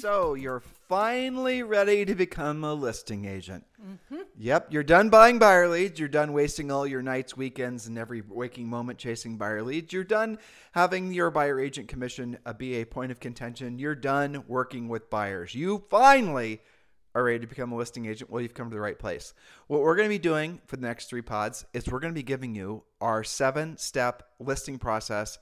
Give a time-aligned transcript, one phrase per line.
[0.00, 3.66] So you're finally ready to become a listing agent.
[3.84, 4.22] Mm-hmm.
[4.38, 6.00] Yep, you're done buying buyer leads.
[6.00, 9.92] You're done wasting all your nights, weekends, and every waking moment chasing buyer leads.
[9.92, 10.38] You're done
[10.72, 13.78] having your buyer agent commission be a point of contention.
[13.78, 15.54] You're done working with buyers.
[15.54, 16.62] You finally
[17.14, 18.30] are ready to become a listing agent.
[18.30, 19.34] Well, you've come to the right place.
[19.66, 22.18] What we're going to be doing for the next three pods is we're going to
[22.18, 25.38] be giving you our seven step listing process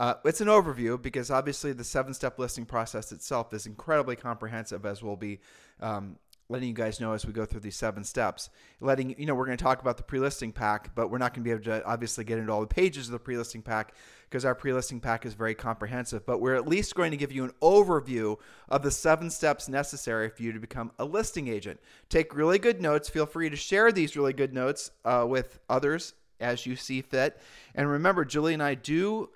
[0.00, 4.86] uh, it's an overview because obviously the seven step listing process itself is incredibly comprehensive,
[4.86, 5.40] as we'll be
[5.78, 6.16] um,
[6.48, 8.48] letting you guys know as we go through these seven steps.
[8.80, 11.34] Letting you know, we're going to talk about the pre listing pack, but we're not
[11.34, 13.60] going to be able to obviously get into all the pages of the pre listing
[13.60, 13.92] pack
[14.24, 16.24] because our pre listing pack is very comprehensive.
[16.24, 18.38] But we're at least going to give you an overview
[18.70, 21.78] of the seven steps necessary for you to become a listing agent.
[22.08, 23.10] Take really good notes.
[23.10, 27.38] Feel free to share these really good notes uh, with others as you see fit.
[27.74, 29.28] And remember, Julie and I do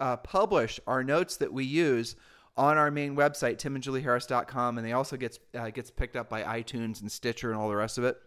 [0.00, 2.16] uh, publish our notes that we use
[2.56, 7.00] on our main website, timandjulieharris.com, and they also gets uh, gets picked up by iTunes
[7.00, 8.18] and Stitcher and all the rest of it.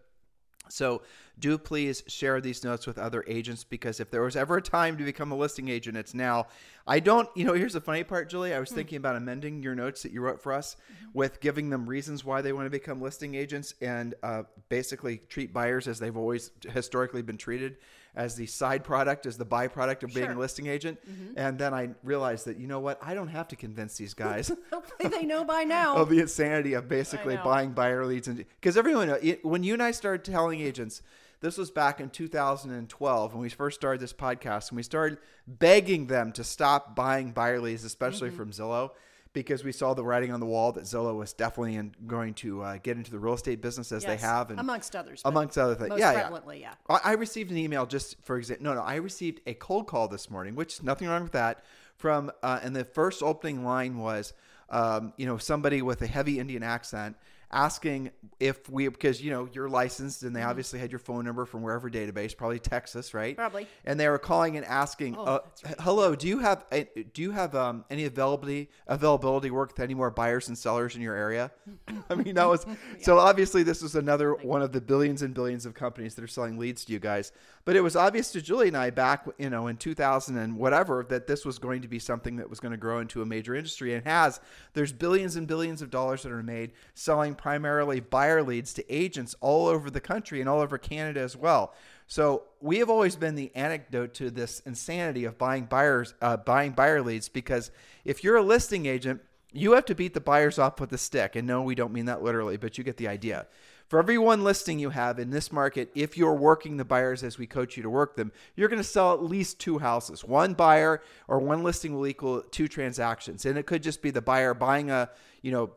[0.70, 1.02] So
[1.38, 4.98] do please share these notes with other agents because if there was ever a time
[4.98, 6.48] to become a listing agent, it's now.
[6.88, 8.54] I don't, you know, here's the funny part, Julie.
[8.54, 8.76] I was hmm.
[8.76, 11.10] thinking about amending your notes that you wrote for us mm-hmm.
[11.14, 15.52] with giving them reasons why they want to become listing agents and uh, basically treat
[15.52, 17.78] buyers as they've always historically been treated
[18.16, 20.36] as the side product, as the byproduct of being sure.
[20.36, 21.00] a listing agent.
[21.10, 21.34] Mm-hmm.
[21.38, 23.00] And then I realized that, you know what?
[23.02, 24.52] I don't have to convince these guys.
[24.74, 25.96] Hopefully they know by now.
[25.96, 28.28] of the insanity of basically buying buyer leads.
[28.28, 29.10] and Because everyone,
[29.44, 31.02] when you and I started telling agents,
[31.40, 35.18] this was back in 2012 when we first started this podcast, and we started
[35.48, 38.38] begging them to stop buying buyer leads, especially mm-hmm.
[38.38, 38.92] from Zillow
[39.34, 42.62] because we saw the writing on the wall that Zillow was definitely in, going to
[42.62, 45.58] uh, get into the real estate business as yes, they have, and amongst others, amongst
[45.58, 45.90] other things.
[45.90, 46.74] Most yeah, prevalently, yeah.
[46.90, 47.00] yeah.
[47.04, 48.66] I, I received an email just for example.
[48.66, 51.64] No, no, I received a cold call this morning, which nothing wrong with that.
[51.96, 54.34] From uh, and the first opening line was,
[54.70, 57.16] um, you know, somebody with a heavy Indian accent
[57.52, 60.50] asking if we because you know you're licensed and they mm-hmm.
[60.50, 63.36] obviously had your phone number from wherever database, probably Texas, right?
[63.36, 63.68] Probably.
[63.86, 65.40] And they were calling and asking, oh, uh,
[65.80, 66.66] "Hello, do you have
[67.14, 71.02] do you have um, any availability availability work with any more buyers and sellers in
[71.02, 71.52] your area?"
[72.10, 72.76] I mean, that was yeah.
[73.02, 76.28] so obviously this is another one of the billions and billions of companies that are
[76.28, 77.32] selling leads to you guys.
[77.64, 81.06] But it was obvious to Julie and I back, you know, in 2000 and whatever
[81.10, 83.56] that this was going to be something that was going to grow into a major
[83.56, 84.40] industry and has.
[84.74, 89.36] There's billions and billions of dollars that are made selling primarily buyer leads to agents
[89.42, 91.74] all over the country and all over Canada as well.
[92.08, 96.72] So we have always been the anecdote to this insanity of buying buyers, uh, buying
[96.72, 97.72] buyer leads, because
[98.04, 99.22] if you're a listing agent,
[99.54, 101.36] you have to beat the buyers off with a stick.
[101.36, 103.48] And no, we don't mean that literally, but you get the idea.
[103.92, 107.38] For every one listing you have in this market, if you're working the buyers as
[107.38, 110.24] we coach you to work them, you're going to sell at least two houses.
[110.24, 113.46] One buyer or one listing will equal two transactions.
[113.46, 115.10] And it could just be the buyer buying a,
[115.42, 115.72] you know,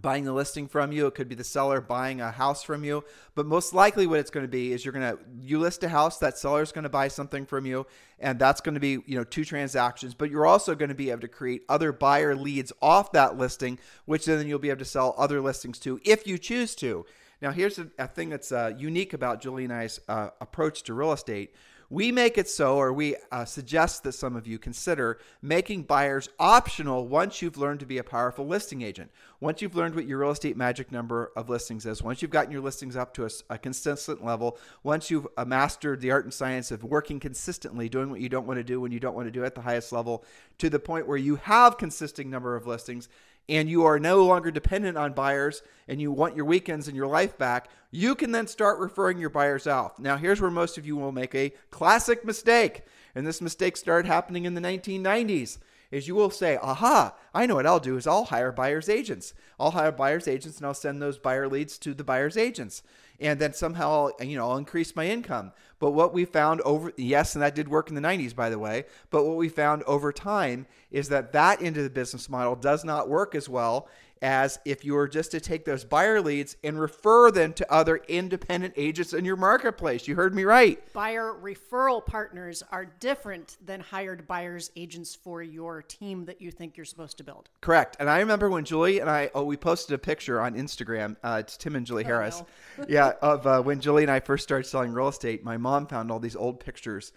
[0.00, 3.04] buying the listing from you it could be the seller buying a house from you
[3.34, 5.88] but most likely what it's going to be is you're going to you list a
[5.90, 7.86] house that seller is going to buy something from you
[8.18, 11.10] and that's going to be you know two transactions but you're also going to be
[11.10, 14.84] able to create other buyer leads off that listing which then you'll be able to
[14.86, 17.04] sell other listings to if you choose to
[17.42, 20.94] now here's a, a thing that's uh, unique about julie and i's uh, approach to
[20.94, 21.54] real estate
[21.92, 26.30] we make it so, or we uh, suggest that some of you consider making buyers
[26.38, 29.10] optional once you've learned to be a powerful listing agent.
[29.40, 32.50] Once you've learned what your real estate magic number of listings is, once you've gotten
[32.50, 36.32] your listings up to a, a consistent level, once you've uh, mastered the art and
[36.32, 39.26] science of working consistently, doing what you don't want to do when you don't want
[39.26, 40.24] to do at the highest level,
[40.56, 43.10] to the point where you have consistent number of listings
[43.48, 47.06] and you are no longer dependent on buyers and you want your weekends and your
[47.06, 49.98] life back, you can then start referring your buyers out.
[49.98, 52.82] Now, here's where most of you will make a classic mistake.
[53.14, 55.58] And this mistake started happening in the 1990s.
[55.92, 59.34] Is you will say, aha, I know what I'll do is I'll hire buyer's agents.
[59.60, 62.82] I'll hire buyer's agents and I'll send those buyer leads to the buyer's agents.
[63.20, 65.52] and then somehow I'll, you know I'll increase my income.
[65.78, 68.58] But what we found over yes, and that did work in the 90s by the
[68.58, 72.56] way, but what we found over time is that that end of the business model
[72.56, 73.86] does not work as well
[74.22, 77.96] as if you were just to take those buyer leads and refer them to other
[78.08, 80.06] independent agents in your marketplace.
[80.06, 80.80] You heard me right.
[80.92, 86.76] Buyer referral partners are different than hired buyers agents for your team that you think
[86.76, 87.48] you're supposed to build.
[87.60, 87.96] Correct.
[87.98, 91.16] And I remember when Julie and I, oh, we posted a picture on Instagram.
[91.22, 92.42] Uh, it's Tim and Julie Harris.
[92.78, 92.84] no.
[92.88, 95.42] yeah, of uh, when Julie and I first started selling real estate.
[95.42, 97.12] My mom found all these old pictures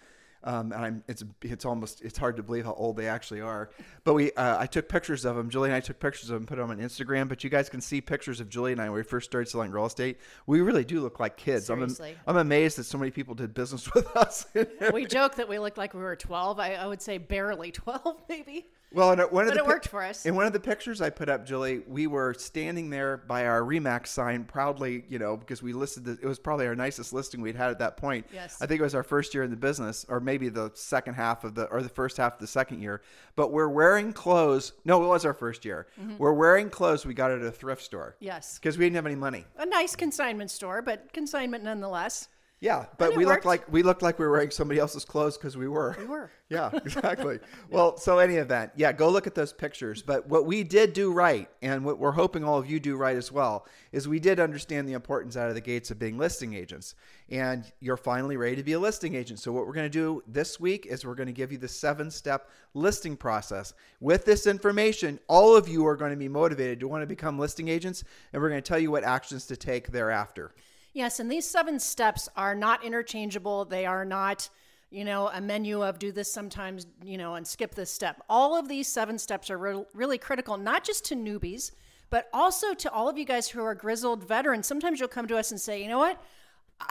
[0.46, 3.72] um, and I'm, it's it's almost it's hard to believe how old they actually are.
[4.04, 5.50] But we uh, I took pictures of them.
[5.50, 7.28] Julie and I took pictures of them, put them on Instagram.
[7.28, 9.72] But you guys can see pictures of Julie and I when we first started selling
[9.72, 10.20] real estate.
[10.46, 11.70] We really do look like kids.
[11.70, 12.16] I'm, Seriously.
[12.28, 14.46] I'm amazed that so many people did business with us.
[14.94, 16.60] We joke that we looked like we were 12.
[16.60, 18.68] I, I would say barely 12, maybe.
[18.96, 20.26] Well, and one of But the it worked for us.
[20.26, 23.62] In one of the pictures I put up, Julie, we were standing there by our
[23.62, 26.06] Remax sign, proudly, you know, because we listed.
[26.06, 28.26] The, it was probably our nicest listing we'd had at that point.
[28.34, 28.58] Yes.
[28.62, 31.44] I think it was our first year in the business, or maybe the second half
[31.44, 33.02] of the, or the first half of the second year.
[33.36, 34.72] But we're wearing clothes.
[34.86, 35.88] No, it was our first year.
[36.00, 36.18] Mm-hmm.
[36.18, 38.16] We're wearing clothes we got at a thrift store.
[38.22, 38.58] Yes.
[38.58, 39.46] Because we didn't have any money.
[39.58, 42.30] A nice consignment store, but consignment nonetheless.
[42.62, 43.28] Yeah, but we worked.
[43.28, 45.96] looked like we looked like we were wearing somebody else's clothes because we were.
[46.00, 46.32] We were.
[46.48, 47.40] Yeah, exactly.
[47.72, 50.04] Well, so any event, yeah, go look at those pictures.
[50.04, 53.18] But what we did do right, and what we're hoping all of you do right
[53.18, 56.54] as well, is we did understand the importance out of the gates of being listing
[56.54, 56.94] agents.
[57.32, 59.40] And you're finally ready to be a listing agent.
[59.40, 61.68] So what we're going to do this week is we're going to give you the
[61.68, 63.74] seven-step listing process.
[64.00, 67.40] With this information, all of you are going to be motivated to want to become
[67.40, 70.54] listing agents, and we're going to tell you what actions to take thereafter.
[70.96, 73.66] Yes, and these seven steps are not interchangeable.
[73.66, 74.50] They are not,
[74.90, 78.24] you know, a menu of do this sometimes, you know, and skip this step.
[78.30, 81.72] All of these seven steps are re- really critical, not just to newbies,
[82.10, 84.68] but also to all of you guys who are grizzled veterans.
[84.68, 86.24] Sometimes you'll come to us and say, you know what?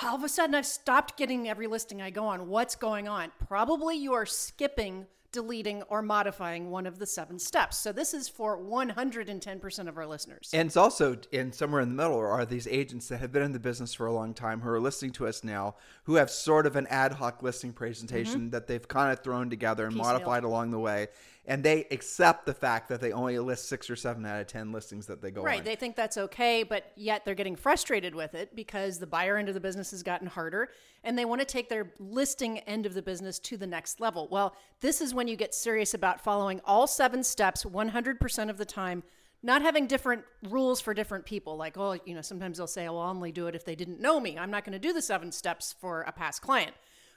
[0.03, 2.47] All of a sudden, I've stopped getting every listing I go on.
[2.47, 3.33] What's going on?
[3.49, 7.76] Probably you are skipping, deleting, or modifying one of the seven steps.
[7.76, 10.50] So, this is for 110% of our listeners.
[10.54, 13.52] And it's also in somewhere in the middle are these agents that have been in
[13.52, 16.66] the business for a long time who are listening to us now, who have sort
[16.66, 20.00] of an ad hoc listing presentation that they've kind of thrown together and Mm-hmm.
[20.00, 20.20] Piecemeal.
[20.20, 21.08] modified along the way.
[21.46, 24.73] And they accept the fact that they only list six or seven out of 10
[24.73, 25.58] listings that they go Right.
[25.58, 25.64] on.
[25.64, 29.49] They think that's okay, but yet they're getting frustrated with it because the buyer end
[29.49, 30.70] of the business has gotten harder
[31.02, 34.26] and they want to take their listing end of the business to the next level.
[34.31, 38.64] Well, this is when you get serious about following all seven steps 100% of the
[38.64, 39.02] time,
[39.43, 41.58] not having different rules for different people.
[41.58, 44.00] Like, oh, you know, sometimes they'll say, oh, I'll only do it if they didn't
[44.00, 44.38] know me.
[44.38, 46.73] I'm not going to do the seven steps for a past client.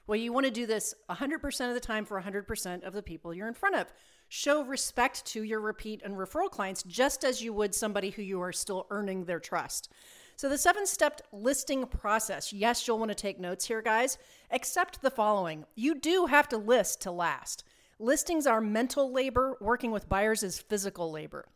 [0.07, 3.33] Well, you want to do this 100% of the time for 100% of the people
[3.33, 3.91] you're in front of.
[4.29, 8.41] Show respect to your repeat and referral clients just as you would somebody who you
[8.41, 9.91] are still earning their trust.
[10.37, 14.17] So, the seven step listing process yes, you'll want to take notes here, guys,
[14.51, 17.63] except the following you do have to list to last.
[17.99, 21.47] Listings are mental labor, working with buyers is physical labor.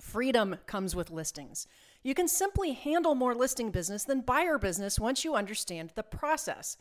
[0.00, 1.66] Freedom comes with listings.
[2.02, 6.76] You can simply handle more listing business than buyer business once you understand the process.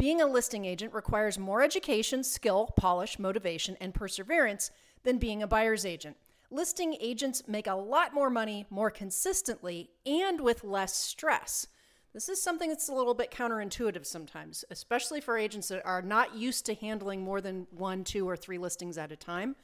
[0.00, 4.70] Being a listing agent requires more education, skill, polish, motivation, and perseverance
[5.02, 6.16] than being a buyer's agent.
[6.50, 11.66] Listing agents make a lot more money more consistently and with less stress.
[12.14, 16.34] This is something that's a little bit counterintuitive sometimes, especially for agents that are not
[16.34, 19.54] used to handling more than one, two, or three listings at a time.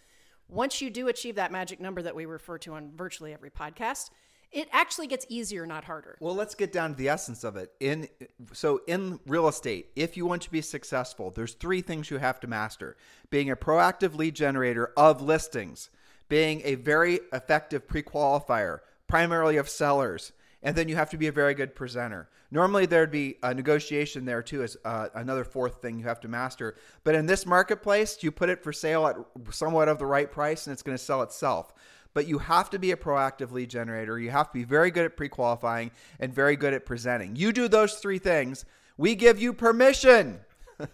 [0.49, 4.11] Once you do achieve that magic number that we refer to on virtually every podcast,
[4.53, 6.17] it actually gets easier, not harder.
[6.21, 7.73] Well, let's get down to the essence of it.
[7.81, 8.09] In
[8.53, 12.41] so in real estate, if you want to be successful, there's three things you have
[12.41, 12.97] to master.
[13.31, 15.91] Being a proactive lead generator of listings,
[16.29, 21.33] being a very effective pre-qualifier, primarily of sellers, and then you have to be a
[21.33, 22.29] very good presenter.
[22.51, 26.29] Normally, there'd be a negotiation there too, as uh, another fourth thing you have to
[26.29, 26.77] master.
[27.05, 29.17] But in this marketplace, you put it for sale at
[29.55, 31.75] somewhat of the right price, and it's going to sell itself.
[32.17, 34.19] But you have to be a proactive lead generator.
[34.19, 37.37] You have to be very good at pre-qualifying and very good at presenting.
[37.37, 38.65] You do those three things,
[38.97, 40.41] we give you permission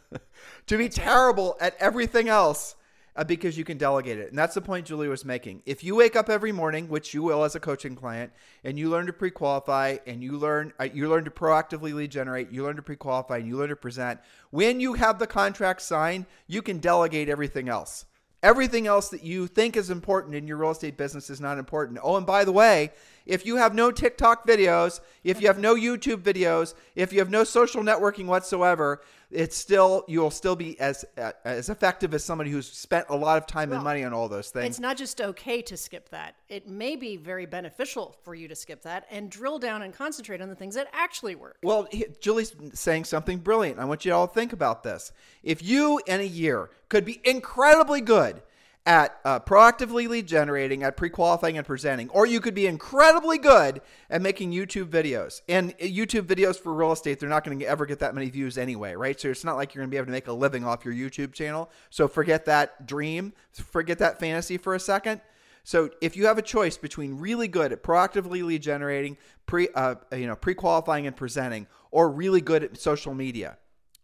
[0.67, 2.75] to be terrible at everything else
[3.15, 4.31] uh, because you can delegate it.
[4.31, 5.63] And that's the point Julie was making.
[5.65, 8.33] If you wake up every morning, which you will as a coaching client,
[8.65, 12.51] and you learn to pre-qualify and you learn uh, you learn to proactively lead generate,
[12.51, 14.19] you learn to pre-qualify and you learn to present,
[14.51, 18.07] when you have the contract signed, you can delegate everything else.
[18.43, 22.01] Everything else that you think is important in your real estate business is not important.
[22.03, 22.91] Oh, and by the way,
[23.27, 27.31] if you have no TikTok videos, if you have no YouTube videos, if you have
[27.31, 29.01] no social networking whatsoever,
[29.31, 31.05] it's still you'll still be as
[31.45, 34.29] as effective as somebody who's spent a lot of time Well, and money on all
[34.29, 34.67] those things.
[34.67, 36.37] It's not just okay to skip that.
[36.49, 40.41] It may be very beneficial for you to skip that and drill down and concentrate
[40.43, 41.57] on the things that actually work.
[41.63, 41.89] Well,
[42.21, 43.79] Julie's saying something brilliant.
[43.79, 45.13] I want you all to think about this.
[45.43, 48.43] If you in a year could be incredibly good
[48.85, 53.39] at uh, proactively lead generating, at pre qualifying and presenting, or you could be incredibly
[53.39, 55.41] good at making YouTube videos.
[55.49, 58.29] And uh, YouTube videos for real estate, they're not going to ever get that many
[58.31, 59.19] views anyway, right?
[59.21, 60.95] So it's not like you're going to be able to make a living off your
[60.95, 61.71] YouTube channel.
[61.91, 65.21] So forget that dream, forget that fantasy for a second.
[65.65, 69.95] So if you have a choice between really good at proactively lead generating, pre uh,
[70.13, 73.59] you know pre-qualifying and presenting, or really good at social media,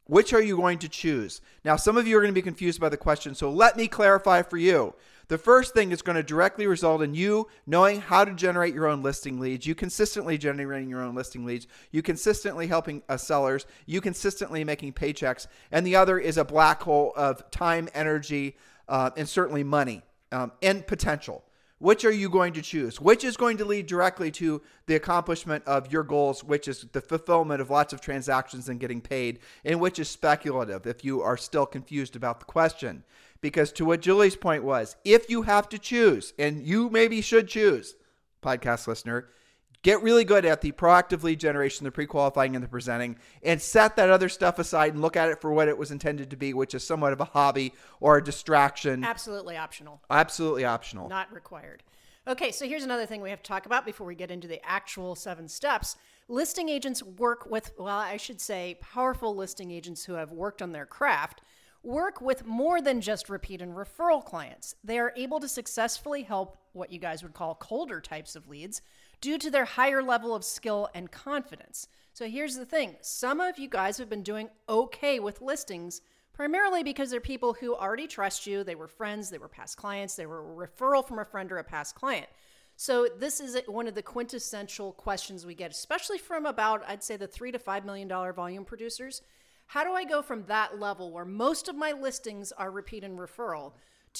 [0.08, 1.40] which are you going to choose?
[1.64, 3.86] Now, some of you are going to be confused by the question, so let me
[3.86, 4.94] clarify for you.
[5.28, 8.86] The first thing is going to directly result in you knowing how to generate your
[8.86, 13.66] own listing leads, you consistently generating your own listing leads, you consistently helping uh, sellers,
[13.84, 18.56] you consistently making paychecks, and the other is a black hole of time, energy,
[18.88, 21.44] uh, and certainly money um, and potential.
[21.78, 23.00] Which are you going to choose?
[23.00, 27.00] Which is going to lead directly to the accomplishment of your goals, which is the
[27.00, 31.36] fulfillment of lots of transactions and getting paid, and which is speculative if you are
[31.36, 33.04] still confused about the question.
[33.40, 37.46] Because to what Julie's point was, if you have to choose, and you maybe should
[37.46, 37.94] choose,
[38.42, 39.28] podcast listener,
[39.82, 43.60] get really good at the proactive lead generation, the pre qualifying, and the presenting, and
[43.60, 46.36] set that other stuff aside and look at it for what it was intended to
[46.36, 49.04] be, which is somewhat of a hobby or a distraction.
[49.04, 51.08] Absolutely optional, Absolutely optional.
[51.08, 51.82] not required.
[52.26, 54.60] Okay, so here's another thing we have to talk about before we get into the
[54.62, 55.96] actual seven steps.
[56.28, 60.72] Listing agents work with, well, I should say, powerful listing agents who have worked on
[60.72, 61.40] their craft
[61.82, 64.74] work with more than just repeat and referral clients.
[64.84, 68.82] They are able to successfully help what you guys would call colder types of leads
[69.20, 71.88] due to their higher level of skill and confidence.
[72.12, 76.00] So here's the thing some of you guys have been doing okay with listings
[76.32, 78.62] primarily because they're people who already trust you.
[78.62, 81.58] They were friends, they were past clients, they were a referral from a friend or
[81.58, 82.26] a past client.
[82.76, 87.16] So this is one of the quintessential questions we get, especially from about I'd say
[87.16, 89.22] the three to five million dollar volume producers.
[89.66, 93.18] How do I go from that level where most of my listings are repeat and
[93.18, 93.72] referral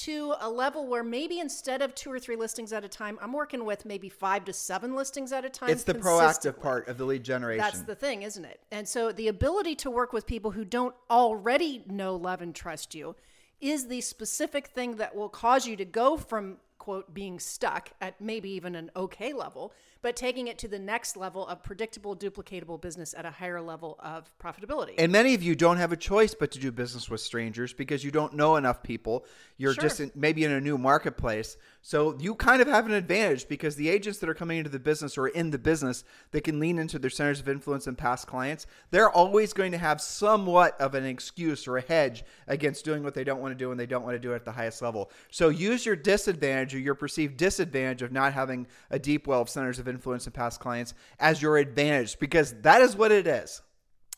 [0.03, 3.33] to a level where maybe instead of two or three listings at a time, I'm
[3.33, 5.69] working with maybe five to seven listings at a time?
[5.69, 7.63] It's the proactive part of the lead generation.
[7.63, 8.61] That's the thing, isn't it?
[8.71, 12.95] And so the ability to work with people who don't already know, love, and trust
[12.95, 13.15] you
[13.59, 18.19] is the specific thing that will cause you to go from quote being stuck at
[18.21, 22.79] maybe even an okay level but taking it to the next level of predictable duplicatable
[22.81, 26.33] business at a higher level of profitability and many of you don't have a choice
[26.33, 29.25] but to do business with strangers because you don't know enough people.
[29.57, 29.83] You're Sure.
[29.83, 31.57] just in, maybe in a new marketplace.
[31.81, 34.79] So you kind of have an advantage because the agents that are coming into the
[34.79, 38.27] business or in the business that can lean into their centers of influence and past
[38.27, 43.03] clients, they're always going to have somewhat of an excuse or a hedge against doing
[43.03, 44.51] what they don't want to do and they don't want to do it at the
[44.51, 45.11] highest level.
[45.31, 49.49] So use your disadvantage or your perceived disadvantage of not having a deep well of
[49.49, 53.61] centers of influence and past clients as your advantage because that is what it is.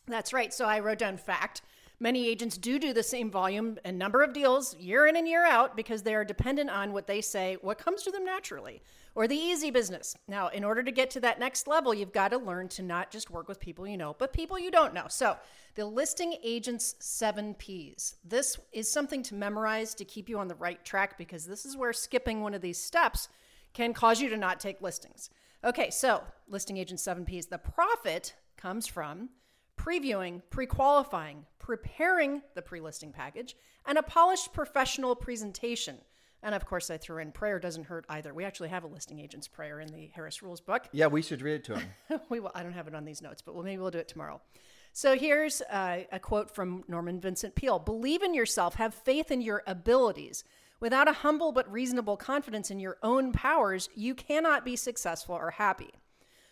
[0.08, 0.54] That's right.
[0.54, 1.62] So I wrote down fact.
[2.02, 5.46] Many agents do do the same volume and number of deals year in and year
[5.46, 8.82] out because they are dependent on what they say, what comes to them naturally,
[9.14, 10.16] or the easy business.
[10.28, 13.12] Now, in order to get to that next level, you've got to learn to not
[13.12, 15.06] just work with people you know, but people you don't know.
[15.10, 15.38] So,
[15.76, 18.16] the listing agent's seven P's.
[18.26, 21.78] This is something to memorize to keep you on the right track because this is
[21.78, 23.30] where skipping one of these steps
[23.74, 25.30] can cause you to not take listings.
[25.64, 27.48] Okay, so listing agent seven P's.
[27.48, 29.30] The profit comes from
[29.78, 35.98] previewing, pre qualifying, preparing the pre listing package, and a polished professional presentation.
[36.44, 38.34] And of course, I threw in prayer doesn't hurt either.
[38.34, 40.88] We actually have a listing agent's prayer in the Harris Rules book.
[40.92, 42.22] Yeah, we should read it to him.
[42.30, 44.08] we will, I don't have it on these notes, but we'll, maybe we'll do it
[44.08, 44.42] tomorrow.
[44.92, 49.42] So here's uh, a quote from Norman Vincent Peale Believe in yourself, have faith in
[49.42, 50.44] your abilities.
[50.82, 55.52] Without a humble but reasonable confidence in your own powers, you cannot be successful or
[55.52, 55.92] happy.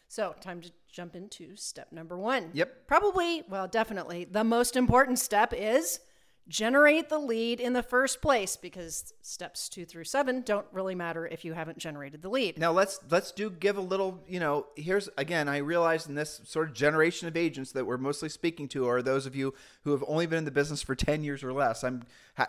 [0.07, 2.51] So, time to jump into step number one.
[2.53, 2.88] Yep.
[2.88, 6.00] Probably, well, definitely, the most important step is
[6.49, 11.27] generate the lead in the first place because steps two through seven don't really matter
[11.27, 12.57] if you haven't generated the lead.
[12.57, 14.23] Now let's let's do give a little.
[14.27, 15.47] You know, here's again.
[15.47, 19.01] I realize in this sort of generation of agents that we're mostly speaking to are
[19.01, 19.53] those of you
[19.83, 21.83] who have only been in the business for ten years or less.
[21.83, 22.03] I'm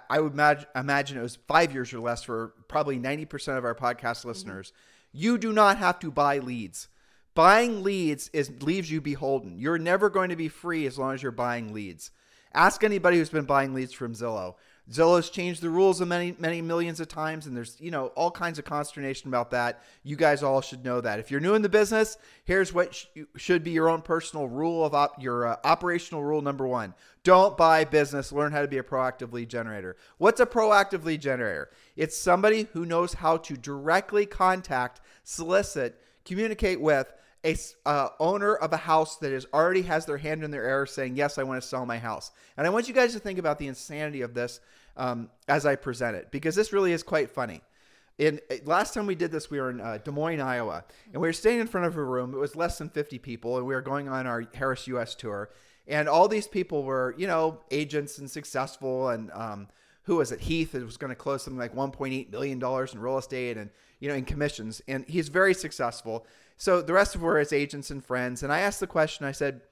[0.08, 3.64] I would imagine imagine it was five years or less for probably ninety percent of
[3.64, 4.28] our podcast mm-hmm.
[4.28, 4.72] listeners.
[5.12, 6.88] You do not have to buy leads.
[7.34, 9.58] Buying leads is leaves you beholden.
[9.58, 12.10] You're never going to be free as long as you're buying leads.
[12.52, 14.54] Ask anybody who's been buying leads from Zillow.
[14.90, 18.30] Zillow's changed the rules of many, many millions of times, and there's, you know, all
[18.30, 19.84] kinds of consternation about that.
[20.02, 21.20] You guys all should know that.
[21.20, 24.84] If you're new in the business, here's what sh- should be your own personal rule
[24.84, 28.78] of op- your uh, operational rule number one don't buy business, learn how to be
[28.78, 29.96] a proactive lead generator.
[30.18, 31.70] What's a proactive lead generator?
[31.94, 37.12] It's somebody who knows how to directly contact, solicit, communicate with,
[37.44, 37.56] a
[37.86, 41.16] uh, owner of a house that is already has their hand in their air saying
[41.16, 43.58] yes i want to sell my house and i want you guys to think about
[43.58, 44.60] the insanity of this
[44.96, 47.62] um, as I present it because this really is quite funny.
[48.18, 51.28] In last time we did this, we were in uh, Des Moines, Iowa, and we
[51.28, 52.34] were standing in front of a room.
[52.34, 55.14] It was less than 50 people, and we were going on our Harris U.S.
[55.14, 55.48] tour.
[55.88, 59.08] And all these people were, you know, agents and successful.
[59.08, 59.68] And um,
[60.02, 60.40] who was it?
[60.40, 63.70] Heath was going to close something like 1.8 million dollars in real estate and
[64.00, 64.82] you know in commissions.
[64.86, 66.26] And he's very successful.
[66.60, 68.42] So the rest of were his agents and friends.
[68.42, 69.24] And I asked the question.
[69.24, 69.62] I said,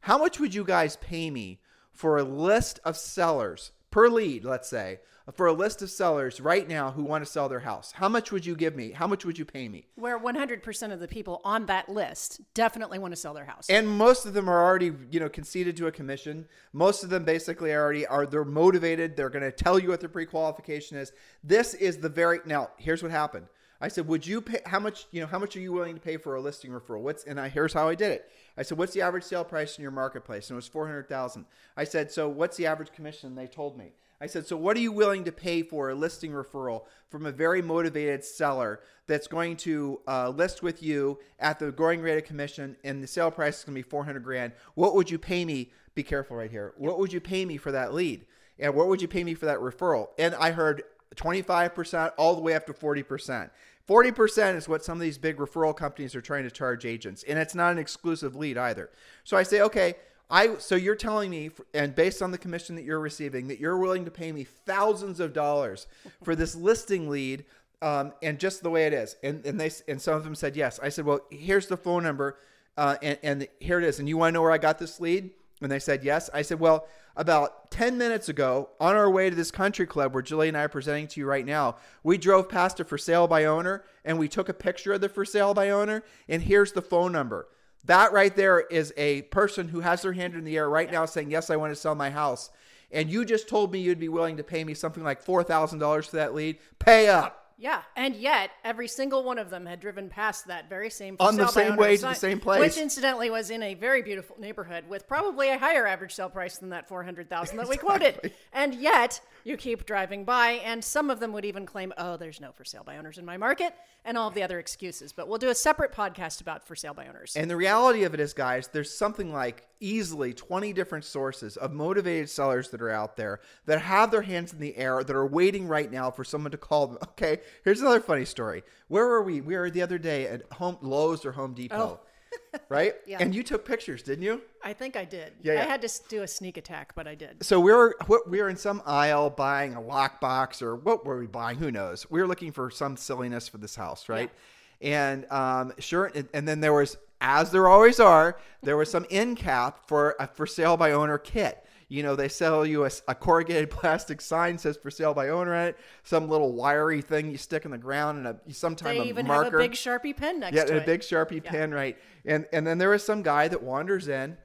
[0.00, 1.60] "How much would you guys pay me
[1.92, 5.00] for a list of sellers per lead, let's say,
[5.34, 7.92] for a list of sellers right now who want to sell their house.
[7.92, 8.92] How much would you give me?
[8.92, 9.86] How much would you pay me?
[9.96, 13.68] Where 100% of the people on that list definitely want to sell their house.
[13.68, 16.48] And most of them are already, you know, conceded to a commission.
[16.72, 19.14] Most of them basically already are they're motivated.
[19.14, 21.12] They're going to tell you what their pre-qualification is.
[21.44, 23.46] This is the very Now, here's what happened.
[23.80, 26.00] I said, "Would you pay how much, you know, how much are you willing to
[26.00, 28.30] pay for a listing referral?" What's and I here's how I did it.
[28.56, 31.46] I said, "What's the average sale price in your marketplace?" And it was 400,000.
[31.76, 33.92] I said, "So, what's the average commission?" They told me.
[34.20, 37.32] I said, So, what are you willing to pay for a listing referral from a
[37.32, 42.24] very motivated seller that's going to uh, list with you at the going rate of
[42.24, 44.52] commission and the sale price is going to be 400 grand?
[44.74, 45.72] What would you pay me?
[45.94, 46.74] Be careful right here.
[46.76, 48.26] What would you pay me for that lead?
[48.58, 50.08] And what would you pay me for that referral?
[50.18, 50.82] And I heard
[51.16, 53.50] 25% all the way up to 40%.
[53.90, 57.24] 40% is what some of these big referral companies are trying to charge agents.
[57.24, 58.88] And it's not an exclusive lead either.
[59.24, 59.94] So I say, okay,
[60.30, 63.76] I so you're telling me, and based on the commission that you're receiving, that you're
[63.76, 65.88] willing to pay me thousands of dollars
[66.22, 67.44] for this listing lead,
[67.82, 69.16] um, and just the way it is.
[69.24, 70.78] And and they and some of them said yes.
[70.80, 72.38] I said, well, here's the phone number,
[72.76, 73.98] uh, and and here it is.
[73.98, 75.30] And you want to know where I got this lead?
[75.60, 76.30] And they said yes.
[76.32, 76.86] I said, well,
[77.16, 80.62] about 10 minutes ago, on our way to this country club where Julie and I
[80.62, 84.18] are presenting to you right now, we drove past a for sale by owner and
[84.18, 86.02] we took a picture of the for sale by owner.
[86.28, 87.48] And here's the phone number.
[87.84, 91.06] That right there is a person who has their hand in the air right now
[91.06, 92.50] saying, Yes, I want to sell my house.
[92.92, 96.16] And you just told me you'd be willing to pay me something like $4,000 for
[96.16, 96.58] that lead.
[96.78, 97.49] Pay up.
[97.60, 101.36] Yeah, and yet every single one of them had driven past that very same on
[101.36, 104.84] the same way to the same place, which incidentally was in a very beautiful neighborhood
[104.88, 108.32] with probably a higher average sale price than that four hundred thousand that we quoted.
[108.54, 112.40] And yet you keep driving by, and some of them would even claim, "Oh, there's
[112.40, 113.74] no for sale by owners in my market,"
[114.06, 115.12] and all of the other excuses.
[115.12, 117.36] But we'll do a separate podcast about for sale by owners.
[117.36, 121.72] And the reality of it is, guys, there's something like easily 20 different sources of
[121.72, 125.26] motivated sellers that are out there that have their hands in the air that are
[125.26, 126.98] waiting right now for someone to call them.
[127.20, 128.62] Okay, here's another funny story.
[128.88, 129.42] Where were we?
[129.42, 132.00] We were the other day at Home Lowe's or Home Depot.
[132.00, 132.06] Oh.
[132.68, 132.94] right?
[133.06, 133.18] Yeah.
[133.20, 134.40] And you took pictures, didn't you?
[134.62, 135.32] I think I did.
[135.42, 135.62] Yeah, yeah.
[135.62, 137.44] I had to do a sneak attack, but I did.
[137.44, 141.26] So we were we were in some aisle buying a lockbox or what were we
[141.26, 141.58] buying?
[141.58, 142.08] Who knows?
[142.10, 144.30] We were looking for some silliness for this house, right?
[144.32, 144.40] Yeah.
[144.80, 149.06] And um, sure, and, and then there was as there always are, there was some
[149.10, 151.64] end cap for a for sale by owner kit.
[151.88, 155.52] You know, they sell you a, a, corrugated plastic sign says for sale by owner
[155.52, 159.02] on it, some little wiry thing you stick in the ground, and a sometime they
[159.02, 159.44] a even marker.
[159.46, 160.76] have a big sharpie pen next yeah, to it.
[160.76, 161.50] Yeah, a big sharpie yeah.
[161.50, 161.98] pen, right?
[162.24, 164.36] And and then there was some guy that wanders in.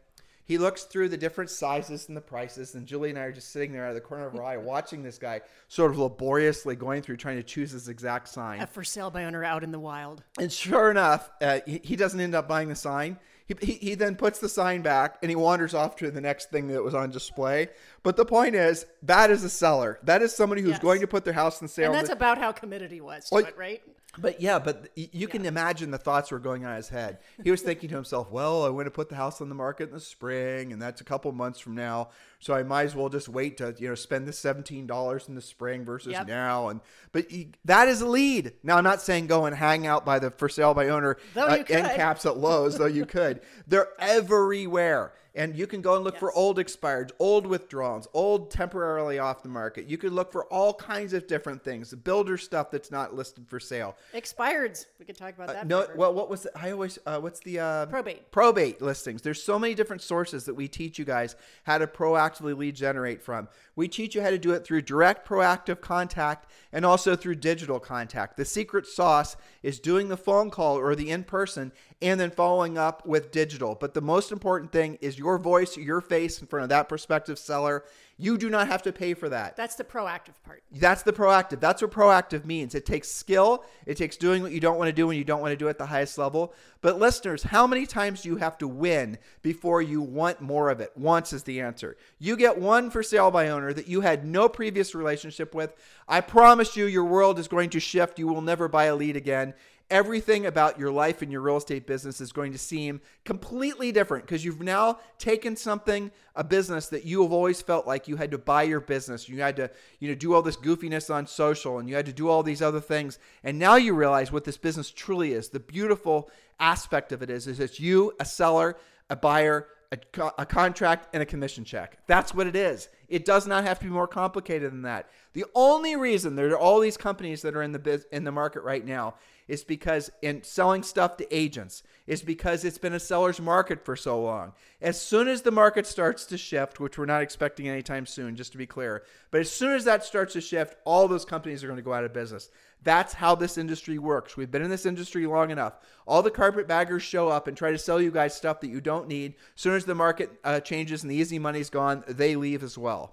[0.46, 3.52] He looks through the different sizes and the prices, and Julie and I are just
[3.52, 6.76] sitting there out of the corner of our eye watching this guy sort of laboriously
[6.76, 8.62] going through trying to choose his exact sign.
[8.62, 10.24] A for sale by owner out in the wild.
[10.40, 13.18] And sure enough, uh, he, he doesn't end up buying the sign.
[13.48, 16.50] He, he, he then puts the sign back and he wanders off to the next
[16.50, 17.70] thing that was on display.
[18.02, 20.00] But the point is, that is a seller.
[20.04, 20.80] That is somebody who's yes.
[20.80, 21.88] going to put their house in sale.
[21.88, 23.84] And that's about how committed he was to well, it, right?
[24.18, 25.28] But yeah, but you yeah.
[25.28, 27.20] can imagine the thoughts were going on his head.
[27.44, 29.90] He was thinking to himself, "Well, I want to put the house on the market
[29.90, 32.10] in the spring, and that's a couple months from now.
[32.40, 35.36] So I might as well just wait to you know spend the seventeen dollars in
[35.36, 36.28] the spring versus yep.
[36.28, 38.54] now." And but he, that is a lead.
[38.64, 41.64] Now I'm not saying go and hang out by the for sale by owner uh,
[41.70, 43.42] end caps at Lowe's, though you could.
[43.68, 45.14] They're everywhere.
[45.36, 46.22] And you can go and look yes.
[46.22, 49.86] for old expired, old withdrawals, old temporarily off the market.
[49.90, 53.60] You can look for all kinds of different things, builder stuff that's not listed for
[53.60, 53.98] sale.
[54.14, 54.86] Expireds.
[54.98, 55.68] We could talk about uh, that.
[55.68, 56.54] no, well, what was it?
[56.56, 58.32] I always, uh, what's the uh, probate?
[58.32, 59.22] Probate listings.
[59.22, 63.22] There's so many different sources that we teach you guys how to proactively lead generate
[63.22, 63.50] from.
[63.76, 67.80] We teach you how to do it through direct proactive contact and also through digital
[67.80, 68.38] contact.
[68.38, 72.78] The secret sauce is doing the phone call or the in person and then following
[72.78, 73.76] up with digital.
[73.76, 77.40] But the most important thing is your voice, your face in front of that prospective
[77.40, 77.84] seller.
[78.18, 79.58] You do not have to pay for that.
[79.58, 80.64] That's the proactive part.
[80.72, 81.60] That's the proactive.
[81.60, 82.74] That's what proactive means.
[82.74, 83.66] It takes skill.
[83.86, 85.68] It takes doing what you don't want to do when you don't want to do
[85.68, 86.54] it at the highest level.
[86.80, 90.80] But listeners, how many times do you have to win before you want more of
[90.80, 90.94] it?
[90.96, 91.98] Once is the answer.
[92.18, 95.76] You get one for sale by owner that you had no previous relationship with.
[96.08, 98.18] I promise you, your world is going to shift.
[98.18, 99.56] You will never buy a lead again
[99.90, 104.26] everything about your life and your real estate business is going to seem completely different
[104.26, 108.32] because you've now taken something a business that you have always felt like you had
[108.32, 109.70] to buy your business you had to
[110.00, 112.64] you know do all this goofiness on social and you had to do all these
[112.64, 117.22] other things and now you realize what this business truly is the beautiful aspect of
[117.22, 118.78] it is is it's you a seller
[119.12, 121.98] a buyer a, co- a, contract and a commission check.
[122.08, 122.90] That's what it is.
[123.08, 125.10] It does not have to be more complicated than that.
[125.34, 128.32] The only reason there are all these companies that are in the biz- in the
[128.32, 129.16] market right now
[129.48, 133.96] is because in selling stuff to agents is because it's been a seller's market for
[133.96, 134.54] so long.
[134.82, 138.52] As soon as the market starts to shift, which we're not expecting anytime soon, just
[138.54, 141.68] to be clear, but as soon as that starts to shift, all those companies are
[141.68, 142.50] going to go out of business.
[142.84, 144.38] That's how this industry works.
[144.38, 145.74] We've been in this industry long enough.
[146.08, 149.08] All the carpetbaggers show up and try to sell you guys stuff that you don't
[149.08, 149.36] need.
[149.56, 152.78] As soon as the market uh, changes and the easy money's gone, they leave as
[152.78, 153.05] well.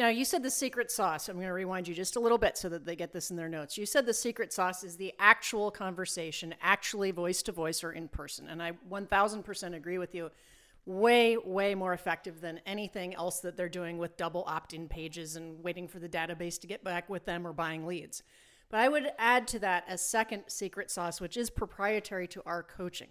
[0.00, 1.28] Now, you said the secret sauce.
[1.28, 3.36] I'm going to rewind you just a little bit so that they get this in
[3.36, 3.76] their notes.
[3.76, 8.08] You said the secret sauce is the actual conversation, actually voice to voice or in
[8.08, 8.48] person.
[8.48, 10.30] And I 1000% agree with you.
[10.86, 15.36] Way, way more effective than anything else that they're doing with double opt in pages
[15.36, 18.22] and waiting for the database to get back with them or buying leads.
[18.70, 22.62] But I would add to that a second secret sauce, which is proprietary to our
[22.62, 23.10] coaching.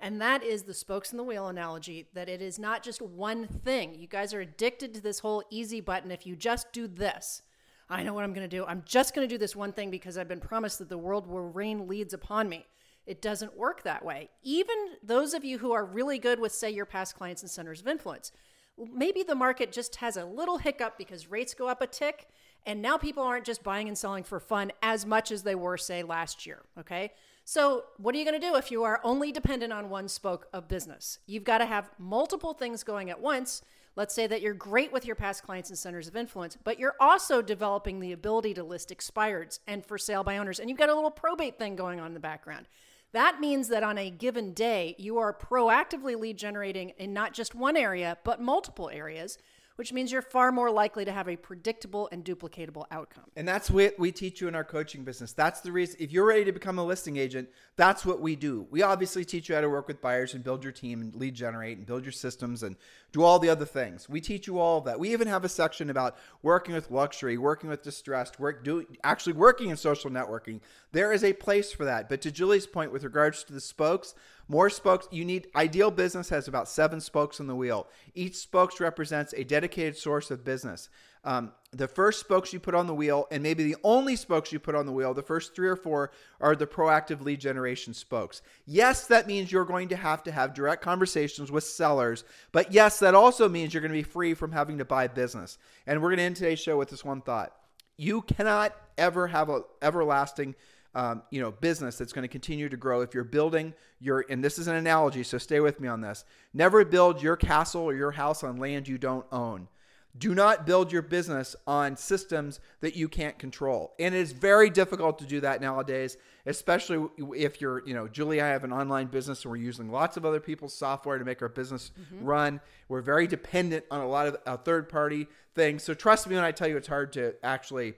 [0.00, 3.46] And that is the spokes in the wheel analogy that it is not just one
[3.46, 3.94] thing.
[3.94, 6.10] You guys are addicted to this whole easy button.
[6.10, 7.42] If you just do this,
[7.88, 8.64] I know what I'm going to do.
[8.66, 11.26] I'm just going to do this one thing because I've been promised that the world
[11.26, 12.66] will rain leads upon me.
[13.06, 14.30] It doesn't work that way.
[14.42, 17.80] Even those of you who are really good with, say, your past clients and centers
[17.80, 18.32] of influence,
[18.78, 22.26] maybe the market just has a little hiccup because rates go up a tick.
[22.66, 25.76] And now people aren't just buying and selling for fun as much as they were,
[25.76, 26.62] say, last year.
[26.78, 27.12] Okay.
[27.46, 30.48] So, what are you going to do if you are only dependent on one spoke
[30.54, 31.18] of business?
[31.26, 33.60] You've got to have multiple things going at once.
[33.96, 36.96] Let's say that you're great with your past clients and centers of influence, but you're
[36.98, 40.88] also developing the ability to list expireds and for sale by owners, and you've got
[40.88, 42.66] a little probate thing going on in the background.
[43.12, 47.54] That means that on a given day, you are proactively lead generating in not just
[47.54, 49.38] one area, but multiple areas
[49.76, 53.24] which means you're far more likely to have a predictable and duplicatable outcome.
[53.36, 55.32] And that's what we teach you in our coaching business.
[55.32, 58.66] That's the reason, if you're ready to become a listing agent, that's what we do.
[58.70, 61.34] We obviously teach you how to work with buyers and build your team and lead
[61.34, 62.76] generate and build your systems and
[63.12, 64.08] do all the other things.
[64.08, 65.00] We teach you all that.
[65.00, 69.32] We even have a section about working with luxury, working with distressed, work, do, actually
[69.32, 70.60] working in social networking.
[70.92, 72.08] There is a place for that.
[72.08, 74.14] But to Julie's point with regards to the spokes,
[74.48, 75.08] more spokes.
[75.10, 77.88] You need ideal business has about seven spokes in the wheel.
[78.14, 80.88] Each spokes represents a dedicated source of business.
[81.26, 84.58] Um, the first spokes you put on the wheel, and maybe the only spokes you
[84.58, 88.42] put on the wheel, the first three or four are the proactive lead generation spokes.
[88.66, 92.98] Yes, that means you're going to have to have direct conversations with sellers, but yes,
[92.98, 95.56] that also means you're going to be free from having to buy business.
[95.86, 97.56] And we're going to end today's show with this one thought:
[97.96, 100.54] you cannot ever have a everlasting
[100.94, 103.00] um, you know business that's going to continue to grow.
[103.00, 106.24] If you're building your and this is an analogy so stay with me on this.
[106.52, 109.68] Never build your castle or your house on land you don't own.
[110.16, 113.94] Do not build your business on systems that you can't control.
[113.98, 118.40] And it is very difficult to do that nowadays especially if you're you know julie
[118.40, 121.40] i have an online business and we're using lots of other people's software to make
[121.42, 122.24] our business mm-hmm.
[122.24, 122.60] run.
[122.88, 125.82] We're very dependent on a lot of uh, third party things.
[125.82, 127.94] So trust me when i tell you it's hard to actually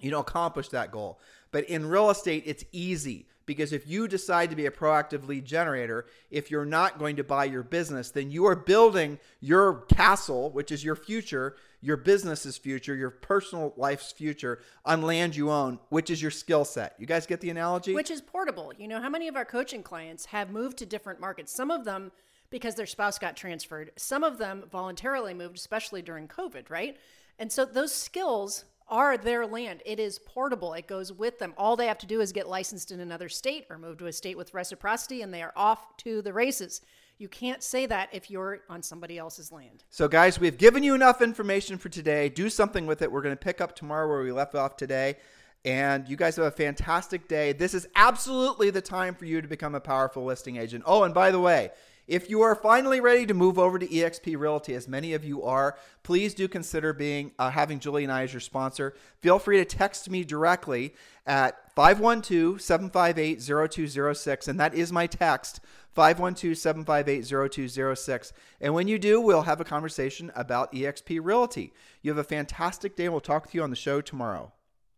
[0.00, 4.50] you know accomplish that goal but in real estate, it's easy because if you decide
[4.50, 8.30] to be a proactive lead generator, if you're not going to buy your business, then
[8.30, 14.10] you are building your castle, which is your future, your business's future, your personal life's
[14.10, 16.94] future on land you own, which is your skill set.
[16.98, 17.94] You guys get the analogy?
[17.94, 18.72] Which is portable.
[18.76, 21.54] You know, how many of our coaching clients have moved to different markets?
[21.54, 22.10] Some of them
[22.50, 26.96] because their spouse got transferred, some of them voluntarily moved, especially during COVID, right?
[27.38, 29.82] And so those skills are their land.
[29.84, 30.74] It is portable.
[30.74, 31.54] It goes with them.
[31.56, 34.12] All they have to do is get licensed in another state or move to a
[34.12, 36.80] state with reciprocity and they are off to the races.
[37.18, 39.84] You can't say that if you're on somebody else's land.
[39.88, 42.28] So, guys, we've given you enough information for today.
[42.28, 43.10] Do something with it.
[43.10, 45.16] We're going to pick up tomorrow where we left off today.
[45.64, 47.52] And you guys have a fantastic day.
[47.52, 50.84] This is absolutely the time for you to become a powerful listing agent.
[50.86, 51.70] Oh, and by the way,
[52.06, 55.42] If you are finally ready to move over to eXp Realty, as many of you
[55.42, 58.94] are, please do consider being uh, having Julie and I as your sponsor.
[59.20, 60.94] Feel free to text me directly
[61.26, 65.58] at 512-758-0206 and that is my text
[65.96, 71.72] 512-758-0206 and when you do we'll have a conversation about exp realty.
[72.02, 74.52] You have a fantastic day and we'll talk with you on the show tomorrow